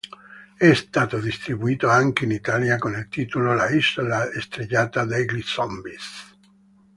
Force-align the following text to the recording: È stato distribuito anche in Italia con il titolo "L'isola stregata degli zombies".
È 0.57 0.73
stato 0.73 1.19
distribuito 1.19 1.87
anche 1.87 2.23
in 2.25 2.31
Italia 2.31 2.79
con 2.79 2.93
il 2.95 3.07
titolo 3.07 3.53
"L'isola 3.53 4.27
stregata 4.41 5.05
degli 5.05 5.39
zombies". 5.43 6.35